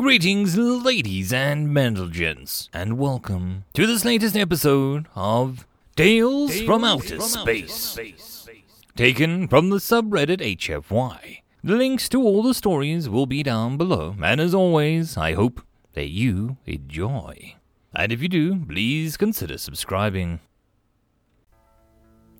[0.00, 7.98] Greetings, ladies and gents, and welcome to this latest episode of Tales, from, Outer, Space.
[8.96, 11.42] Taken from the subreddit HFY.
[11.62, 15.60] The links to all the stories will be down below, and as always, I hope
[15.92, 17.56] that you enjoy.
[17.94, 20.40] And if you do, please consider subscribing.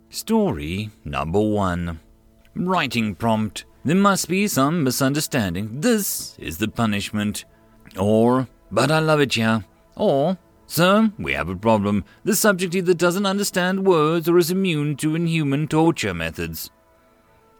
[0.09, 2.01] Story number one
[2.55, 5.81] Writing prompt there must be some misunderstanding.
[5.81, 7.47] This is the punishment.
[7.99, 9.61] Or, but I love it, yeah.
[9.97, 12.05] Or, sir, we have a problem.
[12.25, 16.71] The subject either doesn't understand words or is immune to inhuman torture methods.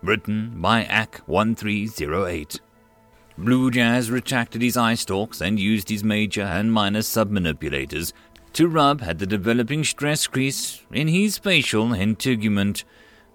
[0.03, 2.61] Written by AC1308.
[3.37, 8.13] Blue Jazz retracted his eye stalks and used his major and minor submanipulators
[8.53, 12.85] to rub at the developing stress crease in his facial integument.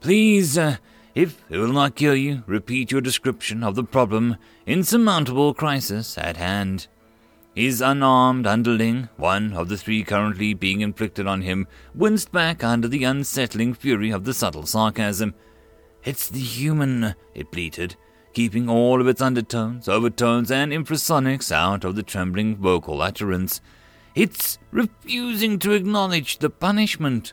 [0.02, 0.78] Please, uh,
[1.16, 4.36] if it will not kill you, repeat your description of the problem,
[4.66, 6.88] insurmountable crisis at hand.
[7.56, 12.90] His unarmed underling, one of the three currently being inflicted on him, winced back under
[12.90, 15.34] the unsettling fury of the subtle sarcasm.
[16.04, 17.96] It's the human, it bleated,
[18.34, 23.62] keeping all of its undertones, overtones, and infrasonics out of the trembling vocal utterance.
[24.16, 27.32] It's refusing to acknowledge the punishment.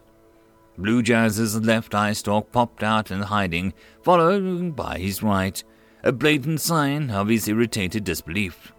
[0.79, 5.63] Blue Jazz's left eye stalk popped out in hiding, followed by his right,
[6.05, 8.73] a blatant sign of his irritated disbelief.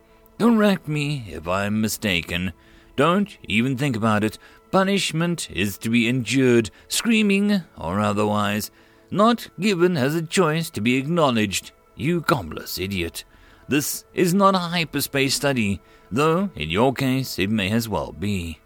[0.44, 2.52] Correct me if I'm mistaken.
[2.98, 4.38] Don't even think about it.
[4.72, 8.70] Punishment is to be endured, screaming or otherwise,
[9.10, 11.72] not given as a choice to be acknowledged.
[11.96, 13.24] You gobbless idiot.
[13.70, 15.80] This is not a hyperspace study,
[16.12, 18.60] though in your case it may as well be.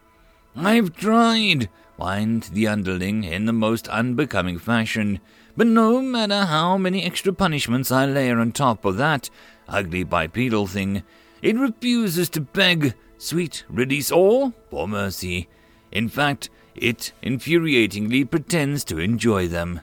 [0.56, 5.20] I've tried, whined the underling in the most unbecoming fashion.
[5.56, 9.30] But no matter how many extra punishments I layer on top of that
[9.68, 11.04] ugly bipedal thing,
[11.42, 15.48] it refuses to beg, sweet release, or for mercy.
[15.92, 19.82] In fact, it infuriatingly pretends to enjoy them.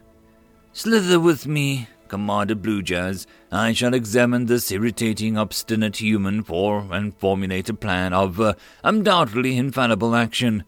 [0.72, 3.26] Slither with me, commanded Blue Jazz.
[3.50, 9.56] I shall examine this irritating, obstinate human for and formulate a plan of uh, undoubtedly
[9.56, 10.64] infallible action.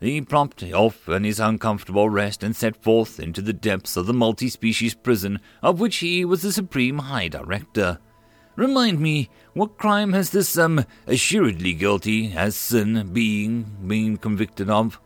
[0.00, 4.12] He propped off in his uncomfortable rest and set forth into the depths of the
[4.12, 7.98] multi species prison of which he was the supreme high director.
[8.54, 15.00] Remind me, what crime has this, um, assuredly guilty as sin being been convicted of?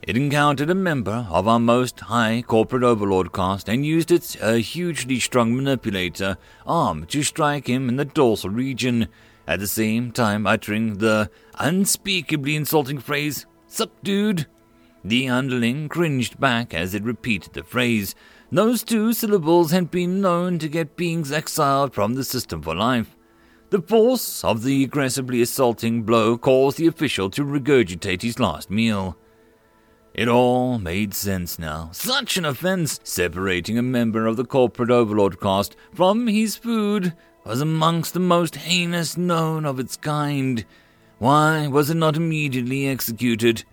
[0.00, 4.54] It encountered a member of our most high corporate overlord caste and used its uh,
[4.54, 9.08] hugely strong manipulator arm to strike him in the dorsal region,
[9.48, 14.46] at the same time uttering the unspeakably insulting phrase, Sup, dude?
[15.08, 18.14] The underling cringed back as it repeated the phrase.
[18.52, 23.16] Those two syllables had been known to get beings exiled from the system for life.
[23.70, 29.16] The force of the aggressively assaulting blow caused the official to regurgitate his last meal.
[30.12, 31.88] It all made sense now.
[31.92, 37.14] Such an offense, separating a member of the corporate overlord caste from his food,
[37.46, 40.66] was amongst the most heinous known of its kind.
[41.16, 43.64] Why was it not immediately executed?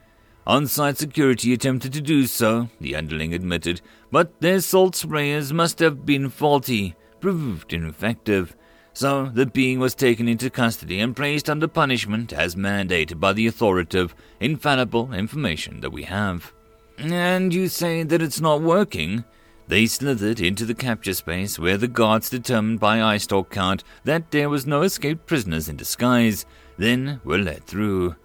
[0.47, 6.05] On-site security attempted to do so, the underling admitted, but their salt sprayers must have
[6.05, 8.55] been faulty, proved ineffective.
[8.93, 13.47] So the being was taken into custody and placed under punishment as mandated by the
[13.47, 16.53] authoritative, infallible information that we have.
[16.97, 19.25] And you say that it's not working?
[19.67, 24.29] They slithered into the capture space where the guards determined by eye stalk count that
[24.29, 26.45] there was no escaped prisoners in disguise,
[26.77, 28.15] then were let through.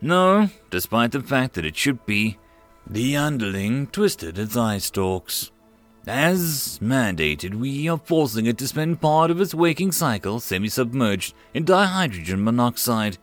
[0.00, 2.38] No, despite the fact that it should be.
[2.86, 5.50] The underling twisted its eye stalks.
[6.06, 11.34] As mandated, we are forcing it to spend part of its waking cycle semi submerged
[11.52, 13.18] in dihydrogen monoxide,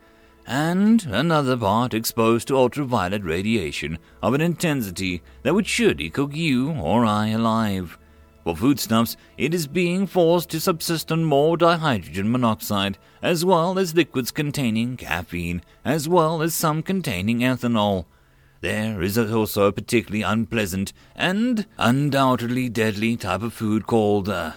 [0.46, 6.70] and another part exposed to ultraviolet radiation of an intensity that would surely cook you
[6.72, 7.98] or I alive.
[8.46, 13.96] For foodstuffs, it is being forced to subsist on more dihydrogen monoxide, as well as
[13.96, 18.04] liquids containing caffeine, as well as some containing ethanol.
[18.60, 24.52] There is also a particularly unpleasant and undoubtedly deadly type of food called uh,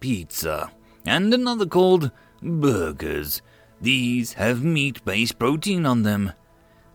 [0.00, 0.72] pizza,
[1.04, 3.42] and another called burgers.
[3.78, 6.32] These have meat based protein on them.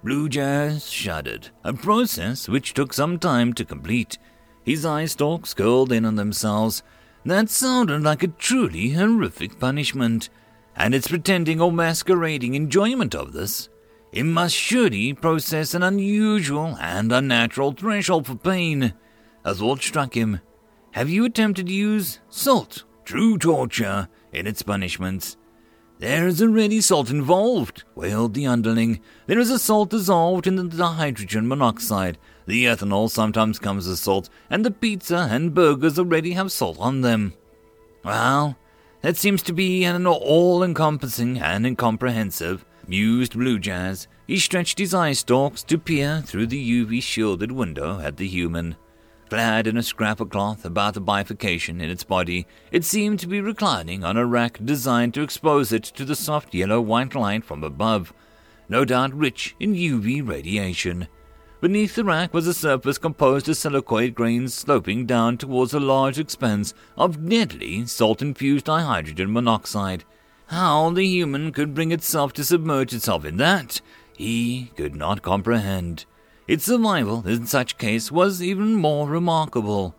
[0.03, 4.17] Blue Jazz shuddered, a process which took some time to complete.
[4.63, 6.83] His eye stalks curled in on themselves.
[7.25, 10.29] That sounded like a truly horrific punishment,
[10.75, 13.69] and its pretending or masquerading enjoyment of this.
[14.11, 18.93] It must surely process an unusual and unnatural threshold for pain.
[19.45, 20.39] A thought struck him.
[20.91, 25.37] Have you attempted to use salt, true torture, in its punishments?
[25.99, 29.01] There is already salt involved, wailed the underling.
[29.27, 32.17] There is a salt dissolved in the hydrogen monoxide.
[32.49, 37.01] The ethanol sometimes comes as salt, and the pizza and burgers already have salt on
[37.01, 37.33] them.
[38.03, 38.57] Well,
[39.01, 44.07] that seems to be an all encompassing and incomprehensive, mused Blue Jazz.
[44.25, 48.77] He stretched his eye stalks to peer through the UV shielded window at the human.
[49.29, 53.27] Clad in a scrap of cloth about the bifurcation in its body, it seemed to
[53.27, 57.45] be reclining on a rack designed to expose it to the soft yellow white light
[57.45, 58.11] from above,
[58.67, 61.07] no doubt rich in UV radiation.
[61.61, 66.17] Beneath the rack was a surface composed of silicoid grains sloping down towards a large
[66.17, 70.05] expanse of deadly salt infused dihydrogen monoxide.
[70.47, 73.81] How the human could bring itself to submerge itself in that,
[74.15, 76.05] he could not comprehend.
[76.47, 79.95] Its survival in such case was even more remarkable.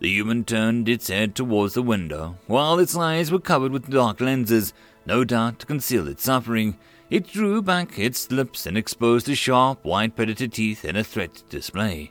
[0.00, 4.22] The human turned its head towards the window, while its eyes were covered with dark
[4.22, 4.72] lenses,
[5.04, 6.78] no doubt to conceal its suffering.
[7.14, 11.44] It drew back its lips and exposed the sharp, white predator teeth in a threat
[11.48, 12.10] display.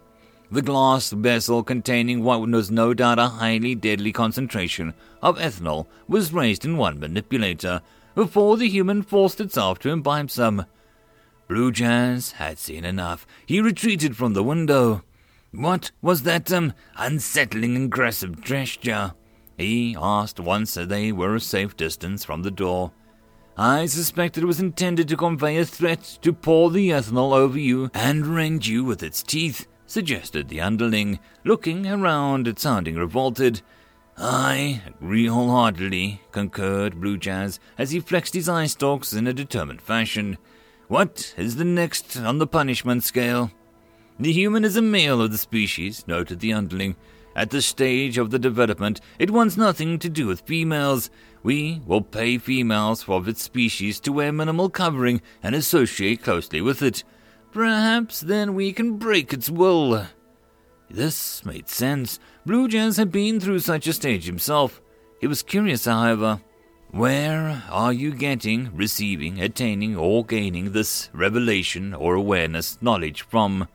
[0.49, 6.31] The glass vessel containing what was no doubt a highly deadly concentration of ethanol was
[6.31, 7.81] raised in one manipulator
[8.15, 10.67] before the human forced itself to imbibe some.
[11.49, 13.27] Blue Jazz had seen enough.
[13.45, 15.03] He retreated from the window.
[15.51, 19.15] What was that um, unsettling, aggressive gesture?
[19.57, 22.93] He asked once they were a safe distance from the door.
[23.57, 27.91] I suspect it was intended to convey a threat to pour the ethanol over you
[27.93, 33.61] and rend you with its teeth, suggested the underling, looking around and sounding revolted.
[34.17, 39.81] I agree wholeheartedly, concurred Blue Jazz as he flexed his eye stalks in a determined
[39.81, 40.39] fashion.
[40.87, 43.51] What is the next on the punishment scale?
[44.19, 46.95] The human is a male of the species, noted the underling.
[47.35, 51.09] At this stage of the development, it wants nothing to do with females.
[51.43, 56.81] We will pay females of its species to wear minimal covering and associate closely with
[56.81, 57.03] it.
[57.51, 60.07] Perhaps then we can break its will.
[60.89, 62.19] This made sense.
[62.45, 64.81] Blue Jazz had been through such a stage himself.
[65.19, 66.41] He was curious, however.
[66.91, 73.67] Where are you getting, receiving, attaining, or gaining this revelation or awareness knowledge from?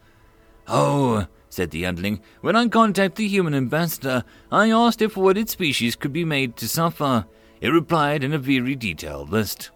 [0.68, 4.22] Oh, said the underling, when I contacted the human ambassador,
[4.52, 7.26] I asked if what its species could be made to suffer.
[7.60, 9.70] It replied in a very detailed list.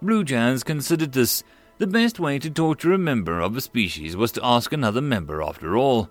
[0.00, 1.42] Blue Jazz considered this.
[1.78, 5.42] The best way to torture a member of a species was to ask another member
[5.42, 6.10] after all.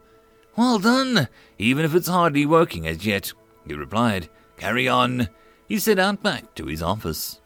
[0.55, 1.27] Well done,
[1.57, 3.33] even if it's hardly working as yet,
[3.67, 4.29] he replied.
[4.57, 5.29] Carry on.
[5.67, 7.41] He set out back to his office.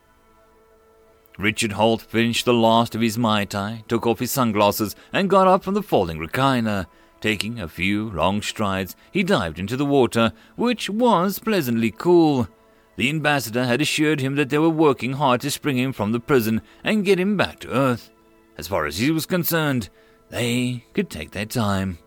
[1.37, 5.47] Richard Holt finished the last of his Mai Tai, took off his sunglasses, and got
[5.47, 6.85] up from the falling recliner.
[7.19, 12.47] Taking a few long strides, he dived into the water, which was pleasantly cool.
[12.95, 16.19] The ambassador had assured him that they were working hard to spring him from the
[16.19, 18.09] prison and get him back to Earth.
[18.57, 19.89] As far as he was concerned,
[20.29, 21.97] they could take their time.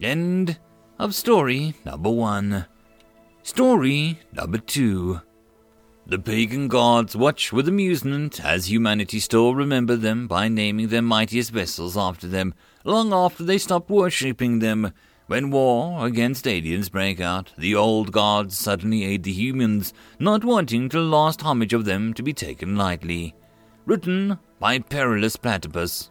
[0.00, 0.58] End
[0.98, 2.66] of story number one.
[3.42, 5.20] Story number two.
[6.08, 11.50] The pagan gods watch with amusement as humanity still remember them by naming their mightiest
[11.50, 12.54] vessels after them,
[12.84, 14.92] long after they stopped worshipping them.
[15.26, 20.88] When war against aliens break out, the old gods suddenly aid the humans, not wanting
[20.88, 23.34] the last homage of them to be taken lightly.
[23.86, 26.10] Written by Perilous Platypus.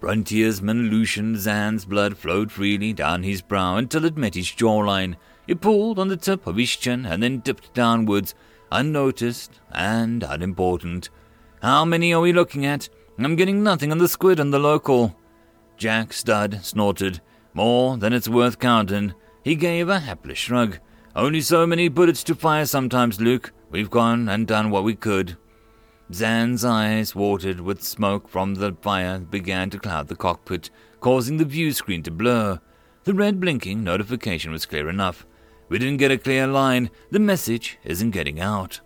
[0.00, 5.16] Frontiersman Lucian Zan's blood flowed freely down his brow until it met his jawline.
[5.48, 8.36] It pulled on the tip of his chin and then dipped downwards,
[8.70, 11.10] unnoticed and unimportant.
[11.60, 12.88] How many are we looking at?
[13.18, 15.16] I'm getting nothing on the squid and the local.
[15.76, 17.20] Jack Studd snorted.
[17.54, 19.14] More than it's worth counting.
[19.42, 20.78] He gave a hapless shrug.
[21.16, 23.52] Only so many bullets to fire sometimes, Luke.
[23.70, 25.36] We've gone and done what we could.
[26.12, 31.44] Zan's eyes, watered with smoke from the fire, began to cloud the cockpit, causing the
[31.44, 32.60] view screen to blur.
[33.04, 35.26] The red blinking notification was clear enough.
[35.68, 36.90] We didn't get a clear line.
[37.10, 38.80] The message isn't getting out.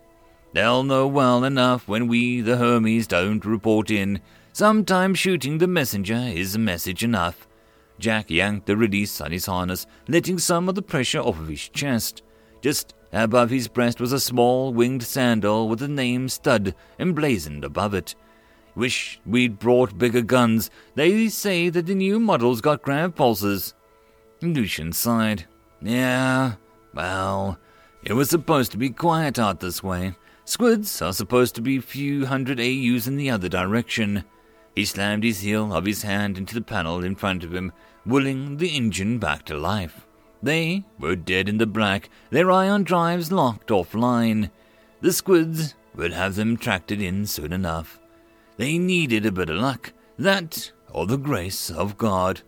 [0.53, 4.21] They'll know well enough when we, the Hermes, don't report in.
[4.51, 7.47] Sometimes shooting the messenger is a message enough.
[8.03, 11.69] Jack yanked the release on his harness, letting some of the pressure off of his
[11.69, 12.21] chest.
[12.61, 17.93] Just above his breast was a small winged sandal with the name Stud emblazoned above
[17.93, 18.13] it.
[18.75, 20.69] Wish we'd brought bigger guns.
[20.95, 23.73] They say that the new models got grav pulses.
[24.41, 25.45] Lucian sighed.
[25.81, 26.55] Yeah,
[26.93, 27.57] well,
[28.03, 30.13] it was supposed to be quiet out this way.
[30.43, 34.25] Squids are supposed to be a few hundred AUs in the other direction.
[34.75, 37.71] He slammed his heel of his hand into the panel in front of him,
[38.05, 40.07] willing the engine back to life.
[40.41, 44.49] They were dead in the black, their ion drives locked offline.
[45.01, 47.99] The squids would have them tracked in soon enough.
[48.57, 52.41] They needed a bit of luck, that or the grace of God.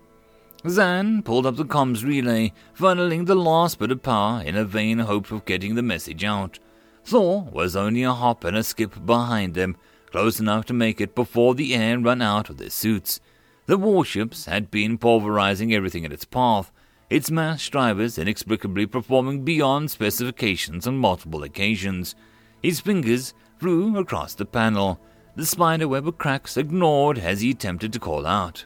[0.67, 5.00] Zan pulled up the comms relay, funneling the last bit of power in a vain
[5.00, 6.60] hope of getting the message out.
[7.03, 9.77] Thor was only a hop and a skip behind them,
[10.12, 13.19] close enough to make it before the air ran out of their suits.
[13.65, 16.71] The warships had been pulverizing everything in its path,
[17.09, 22.15] its mass drivers inexplicably performing beyond specifications on multiple occasions.
[22.62, 25.00] His fingers flew across the panel,
[25.35, 28.65] the spiderweb of cracks ignored as he attempted to call out.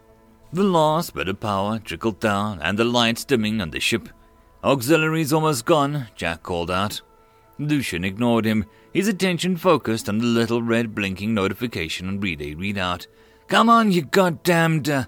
[0.52, 4.10] The last bit of power trickled down, and the lights dimming on the ship.
[4.64, 7.02] Auxiliaries almost gone, Jack called out.
[7.60, 13.06] Lucian ignored him, his attention focused on the little red blinking notification on relay readout.
[13.48, 14.90] Come on, you goddamned.
[14.90, 15.06] Uh...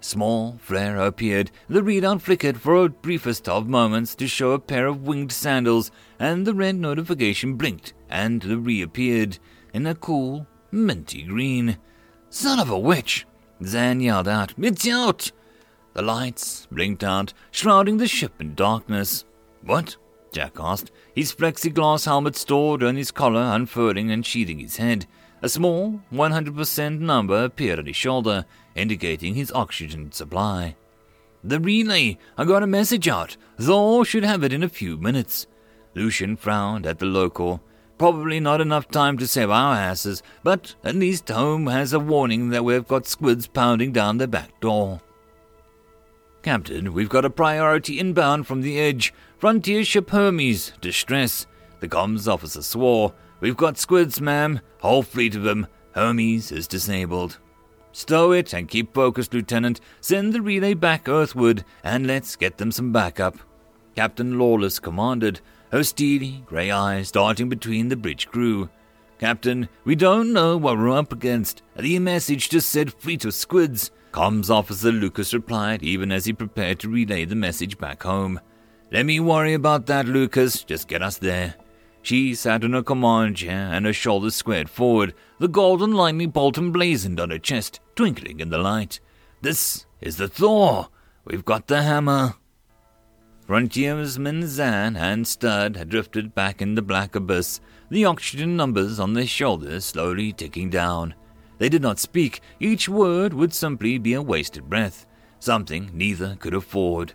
[0.00, 1.52] Small flare appeared.
[1.68, 5.92] The readout flickered for a briefest of moments to show a pair of winged sandals,
[6.18, 9.38] and the red notification blinked and reappeared
[9.72, 11.78] in a cool, minty green.
[12.30, 13.26] Son of a witch!
[13.64, 15.30] Zan yelled out, It's out!
[15.92, 19.24] The lights blinked out, shrouding the ship in darkness.
[19.62, 19.96] What?
[20.32, 25.06] Jack asked, his plexiglass helmet stored on his collar unfurling and sheathing his head.
[25.42, 30.76] A small 100% number appeared on his shoulder, indicating his oxygen supply.
[31.44, 32.18] The relay!
[32.38, 33.36] I got a message out.
[33.60, 35.46] Thor should have it in a few minutes.
[35.94, 37.60] Lucian frowned at the local.
[37.98, 42.50] Probably not enough time to save our asses, but at least home has a warning
[42.50, 45.00] that we've got squids pounding down the back door.
[46.42, 49.14] Captain, we've got a priority inbound from the edge.
[49.38, 50.72] Frontier ship Hermes.
[50.80, 51.46] Distress.
[51.78, 53.14] The comms officer swore.
[53.38, 54.60] We've got squids, ma'am.
[54.80, 55.68] Whole fleet of them.
[55.92, 57.38] Hermes is disabled.
[57.92, 59.80] Stow it and keep focused, Lieutenant.
[60.00, 63.36] Send the relay back earthward, and let's get them some backup.
[63.94, 68.68] Captain Lawless commanded her steely grey eyes darting between the bridge crew.
[69.18, 71.62] Captain, we don't know what we're up against.
[71.76, 73.92] The message just said fleet of squids.
[74.12, 78.40] Comms officer Lucas replied, even as he prepared to relay the message back home.
[78.90, 80.64] Let me worry about that, Lucas.
[80.64, 81.54] Just get us there.
[82.02, 86.58] She sat in her command chair and her shoulders squared forward, the golden lightning bolt
[86.58, 89.00] emblazoned on her chest, twinkling in the light.
[89.40, 90.88] This is the Thor.
[91.24, 92.34] We've got the hammer.
[93.46, 99.14] Frontiersmen Zan and Stud had drifted back in the black abyss, the oxygen numbers on
[99.14, 101.14] their shoulders slowly ticking down.
[101.62, 105.06] They did not speak, each word would simply be a wasted breath,
[105.38, 107.12] something neither could afford.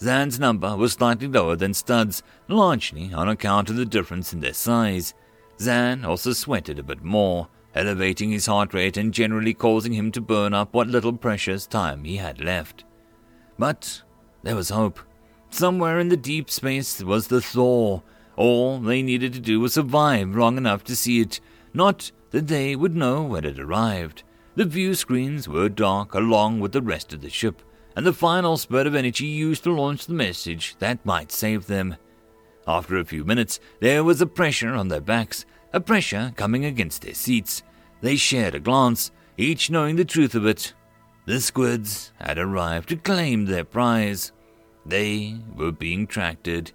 [0.00, 4.54] Zan's number was slightly lower than Stud's, largely on account of the difference in their
[4.54, 5.12] size.
[5.60, 10.22] Zan also sweated a bit more, elevating his heart rate and generally causing him to
[10.22, 12.84] burn up what little precious time he had left.
[13.58, 14.00] But
[14.42, 14.98] there was hope.
[15.50, 18.02] Somewhere in the deep space was the Thor.
[18.36, 21.38] All they needed to do was survive long enough to see it,
[21.74, 24.22] not that they would know when it arrived.
[24.54, 27.62] The view screens were dark along with the rest of the ship,
[27.96, 31.96] and the final spurt of energy used to launch the message that might save them.
[32.66, 37.02] After a few minutes, there was a pressure on their backs, a pressure coming against
[37.02, 37.62] their seats.
[38.00, 40.74] They shared a glance, each knowing the truth of it.
[41.26, 44.32] The squids had arrived to claim their prize.
[44.86, 46.72] They were being tracked.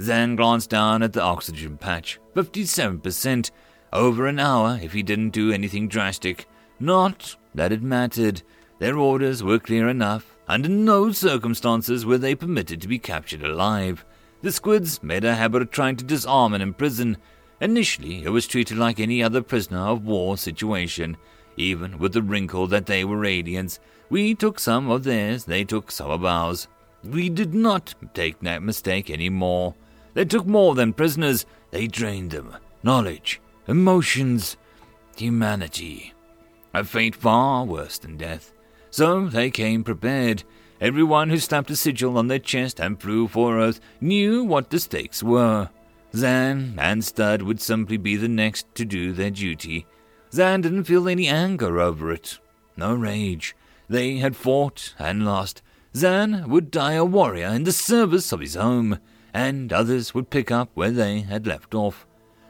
[0.00, 3.50] Zan glanced down at the oxygen patch 57%.
[3.92, 6.46] Over an hour if he didn't do anything drastic.
[6.78, 8.42] Not that it mattered.
[8.78, 10.36] Their orders were clear enough.
[10.46, 14.04] Under no circumstances were they permitted to be captured alive.
[14.42, 17.16] The squids made a habit of trying to disarm and imprison.
[17.60, 21.16] Initially, it was treated like any other prisoner of war situation,
[21.56, 23.80] even with the wrinkle that they were aliens.
[24.10, 26.68] We took some of theirs, they took some of ours.
[27.02, 29.74] We did not take that mistake any more.
[30.14, 32.56] They took more than prisoners, they drained them.
[32.82, 34.56] Knowledge, emotions,
[35.16, 36.14] humanity.
[36.74, 38.52] A fate far worse than death.
[38.90, 40.42] So they came prepared.
[40.80, 44.80] Everyone who slapped a sigil on their chest and flew for Earth knew what the
[44.80, 45.70] stakes were.
[46.14, 49.86] Zan and Stud would simply be the next to do their duty.
[50.32, 52.38] Zan didn't feel any anger over it.
[52.76, 53.54] No rage.
[53.88, 55.62] They had fought and lost,
[55.96, 58.98] Zan would die a warrior in the service of his home,
[59.32, 62.06] and others would pick up where they had left off.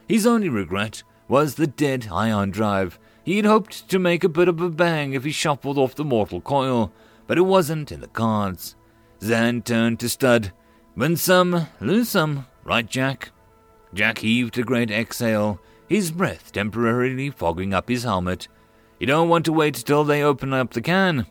[0.08, 2.98] His only regret was the dead ion drive.
[3.22, 6.04] He had hoped to make a bit of a bang if he shuffled off the
[6.04, 6.90] mortal coil,
[7.26, 8.74] but it wasn't in the cards.
[9.22, 10.52] Zan turned to Stud.
[10.96, 13.30] Win some, lose some, right, Jack?
[13.92, 18.48] Jack heaved a great exhale, his breath temporarily fogging up his helmet.
[18.98, 21.26] You don't want to wait till they open up the can.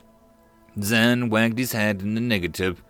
[0.82, 2.84] Zan wagged his head in the negative.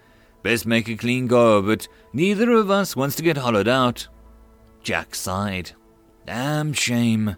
[0.44, 1.88] Best make a clean go of it.
[2.14, 4.08] Neither of us wants to get hollowed out.
[4.84, 5.72] Jack sighed.
[6.26, 7.36] Damn shame.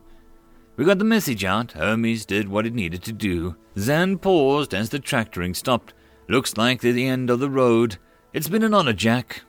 [0.76, 1.74] We got the message out.
[1.74, 3.56] Hermes did what it needed to do.
[3.78, 5.94] Zan paused as the tractoring stopped.
[6.28, 7.98] Looks like they're the end of the road.
[8.34, 9.42] It's been an honor, Jack.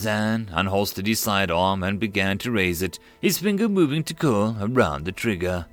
[0.00, 5.04] Zan unholstered his sidearm and began to raise it, his finger moving to curl around
[5.04, 5.66] the trigger.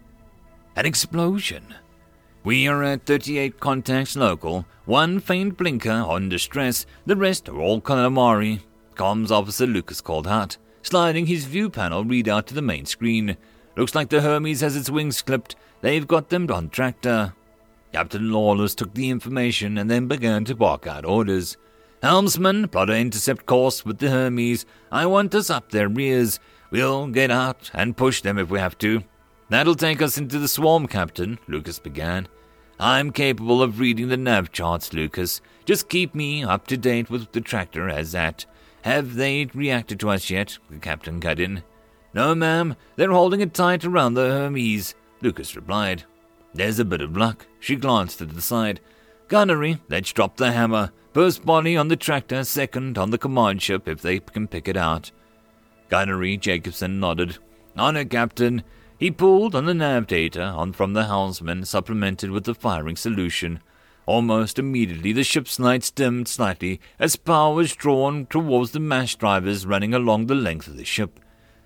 [0.75, 1.73] An explosion.
[2.43, 7.81] We are at 38 contacts local, one faint blinker on distress, the rest are all
[7.81, 8.61] calamari.
[8.95, 13.37] Comms Officer Lucas called out, sliding his view panel readout to the main screen.
[13.75, 15.55] Looks like the Hermes has its wings clipped.
[15.81, 17.33] They've got them on tractor.
[17.93, 21.57] Captain Lawless took the information and then began to bark out orders.
[22.01, 24.65] Helmsman, plot an intercept course with the Hermes.
[24.91, 26.39] I want us up their rears.
[26.71, 29.03] We'll get out and push them if we have to.
[29.49, 32.27] That'll take us into the swarm, Captain, Lucas began.
[32.79, 35.41] I'm capable of reading the nav charts, Lucas.
[35.65, 38.45] Just keep me up to date with the tractor as that.
[38.83, 40.57] Have they reacted to us yet?
[40.69, 41.63] The captain cut in.
[42.13, 42.75] No, ma'am.
[42.95, 46.03] They're holding it tight around the Hermes, Lucas replied.
[46.53, 47.45] There's a bit of luck.
[47.59, 48.79] She glanced to the side.
[49.27, 50.91] Gunnery, let's drop the hammer.
[51.13, 54.77] First body on the tractor, second on the command ship if they can pick it
[54.77, 55.11] out.
[55.89, 57.37] Gunnery Jacobson nodded.
[57.77, 58.63] Honor, Captain.
[58.97, 63.61] He pulled on the nav data on from the helmsman, supplemented with the firing solution.
[64.09, 69.67] Almost immediately, the ship's lights dimmed slightly as power was drawn towards the mass drivers
[69.67, 71.19] running along the length of the ship.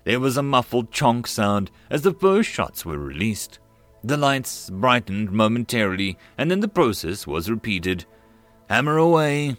[0.04, 3.60] There was a muffled chonk sound as the first shots were released.
[4.02, 8.04] The lights brightened momentarily, and then the process was repeated.
[8.68, 9.56] Hammer away.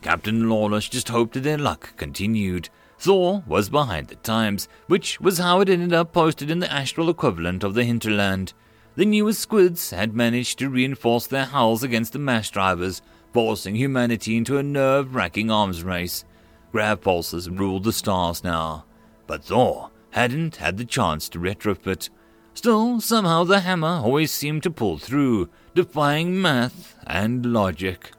[0.00, 2.70] Captain Lawless just hoped that their luck continued.
[2.98, 7.10] Thor was behind the times, which was how it ended up posted in the astral
[7.10, 8.54] equivalent of the hinterland.
[8.94, 13.00] The newest squids had managed to reinforce their hulls against the mass drivers,
[13.32, 16.24] forcing humanity into a nerve wracking arms race.
[16.72, 18.84] Grav pulses ruled the stars now,
[19.26, 22.10] but Thor hadn't had the chance to retrofit.
[22.52, 28.12] Still, somehow the hammer always seemed to pull through, defying math and logic.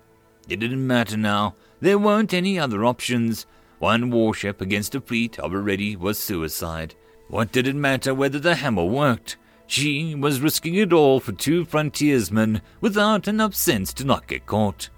[0.49, 1.53] It didn't matter now.
[1.81, 3.45] There weren't any other options.
[3.77, 6.95] One warship against a fleet already was suicide.
[7.27, 9.37] What did it matter whether the hammer worked?
[9.67, 14.89] She was risking it all for two frontiersmen without enough sense to not get caught.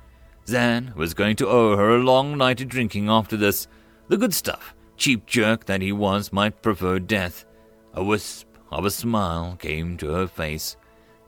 [0.48, 3.68] Zan was going to owe her a long night of drinking after this.
[4.08, 7.46] The good stuff, cheap jerk that he was, might prefer death.
[7.94, 10.78] A wisp of a smile came to her face.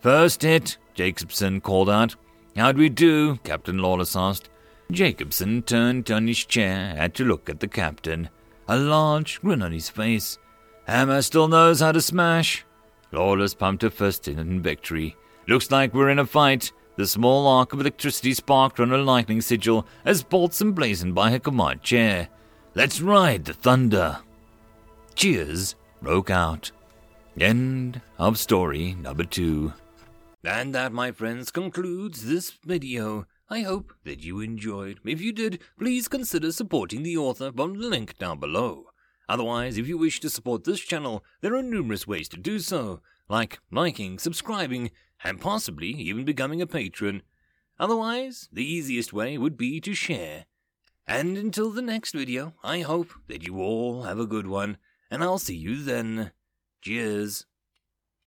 [0.02, 2.16] First hit, Jacobson called out.
[2.56, 3.38] How'd we do?
[3.38, 4.50] Captain Lawless asked.
[4.92, 8.30] Jacobson turned on his chair, had to look at the captain,
[8.68, 10.38] a large grin on his face.
[10.86, 12.66] Hammer still knows how to smash.
[13.12, 15.16] Lawless pumped a fist in victory.
[15.48, 16.72] Looks like we're in a fight.
[16.98, 21.40] The small arc of electricity sparked on her lightning sigil as bolts emblazoned by her
[21.40, 22.28] command chair.
[22.76, 24.20] Let's ride the thunder.
[25.16, 26.72] Cheers broke out.
[27.40, 29.74] End of story number two.
[30.44, 33.28] And that, my friends, concludes this video.
[33.50, 35.00] I hope that you enjoyed.
[35.06, 38.86] If you did, please consider supporting the author from the link down below.
[39.30, 43.02] Otherwise, if you wish to support this channel, there are numerous ways to do so,
[43.28, 44.92] like liking, subscribing,
[45.24, 47.22] and possibly even becoming a patron.
[47.80, 50.46] Otherwise, the easiest way would be to share.
[51.06, 54.78] And until the next video, I hope that you all have a good one,
[55.12, 56.32] and I'll see you then.
[56.82, 57.46] Cheers.